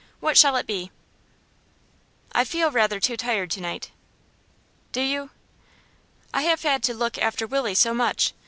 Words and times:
What 0.19 0.35
shall 0.35 0.55
it 0.55 0.65
be?' 0.65 0.89
'I 2.31 2.43
feel 2.45 2.71
rather 2.71 2.99
too 2.99 3.15
tired 3.15 3.51
to 3.51 3.61
night.' 3.61 3.91
'Do 4.93 5.01
you?' 5.01 5.29
'I 6.33 6.41
have 6.41 6.63
had 6.63 6.81
to 6.85 6.95
look 6.95 7.19
after 7.19 7.45
Willie 7.45 7.75
so 7.75 7.93
much. 7.93 8.33